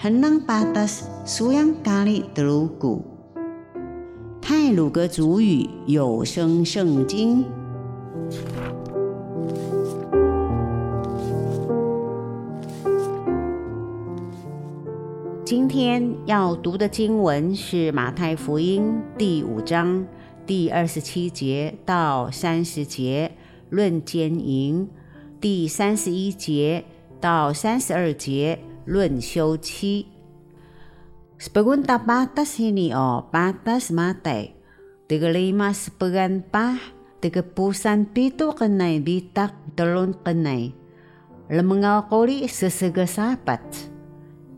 [0.00, 3.04] henang patas suyang kali telugu。
[4.40, 7.44] 泰鲁格族语有声圣经。
[15.44, 20.06] 今天要读的经文是马太福音第五章
[20.46, 23.32] 第二十七节到三十节，
[23.68, 24.86] 论奸淫；
[25.38, 26.86] 第三十一节
[27.20, 30.07] 到三十二节，论休妻。
[31.35, 34.55] Sebagun tapatas ini o patas matay.
[35.05, 36.79] Tiga lima sepegan pah,
[37.19, 40.71] tiga pusan pito kenai bitak telon kenai.
[41.51, 43.61] Lemengaw koli sesega sapat.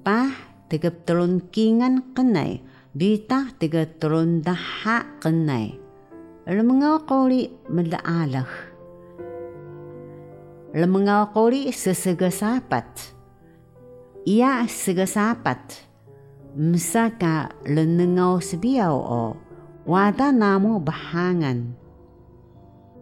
[0.05, 0.31] Pah
[0.69, 2.61] tiga telun kingan kenai,
[2.93, 5.75] bita tiga telun daha kenai.
[6.45, 8.47] Lemengaw koli melaalah.
[10.77, 12.85] Lemengaw koli sesega sapat.
[14.22, 15.82] Ia sega sapat.
[16.52, 19.24] Msaka lenengaw sebiaw o
[19.88, 21.74] wada namo bahangan.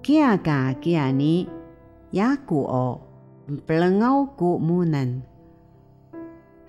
[0.01, 1.45] Kia ka kia ni
[2.15, 2.89] yaku o
[3.67, 5.27] pelengaw ku munan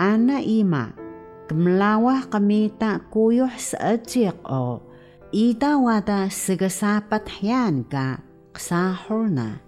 [0.02, 0.98] ana ima
[1.46, 4.82] kemlawah kamita kuyuh seejik o
[5.30, 8.26] ida wada segesapat hian ka
[8.58, 9.62] ksahurna.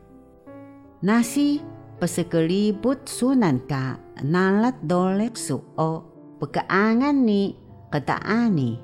[1.06, 1.62] Nasi
[2.04, 5.40] pesekelibut sunan ka nalat dolek
[5.80, 6.04] o
[6.44, 7.56] pekaangan ni
[7.96, 8.76] kataani.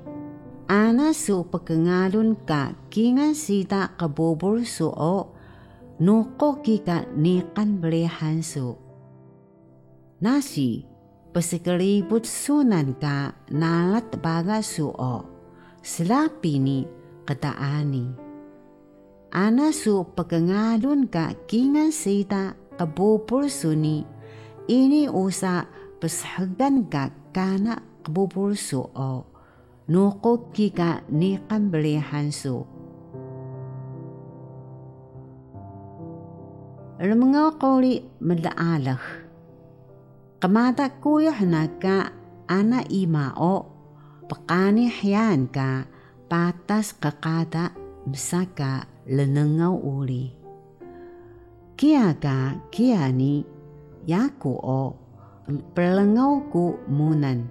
[0.72, 3.92] Ana su pekengalun ka kingan sita
[4.64, 5.36] su o
[6.00, 8.72] nuko kika nikan belihan su.
[10.24, 10.88] Nasi
[11.30, 15.28] Pesikelibut sunan ka nalat baga suo.
[15.84, 16.88] Selapi ni
[17.28, 18.16] kataani.
[19.36, 24.08] Ana su pekengalun ka kingan sita kabupur suni.
[24.64, 25.68] Ini usa
[26.00, 29.28] peshagan ka kana kabupur suo.
[29.92, 32.64] Nuko kika nikan belihan su.
[37.00, 39.00] Lumengakoli medaalah
[40.40, 42.16] Kamata kuyah naka
[42.48, 43.68] ana imao
[44.24, 45.84] pakani hiyan ka
[46.32, 47.76] patas kakada
[48.08, 50.39] msaka lenengaw uli.
[51.80, 53.40] Kia ka kia ni
[54.04, 54.92] yaku o
[55.72, 57.48] pelengaw ku munan.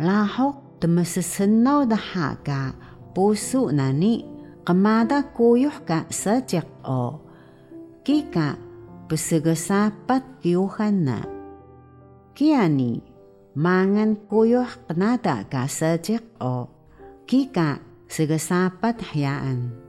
[0.00, 2.72] Lahok temesesenaw daha ka
[3.12, 4.24] puso na ni
[4.64, 7.20] kamada kuyuh ka sajak o.
[8.00, 8.56] Kika
[9.12, 11.20] pesegasapat kiyuhan na.
[12.32, 13.04] Kiani,
[13.52, 16.72] mangan kuyuh kenada ka sejek o,
[17.28, 17.76] kika
[18.08, 19.83] segesapat hayaan.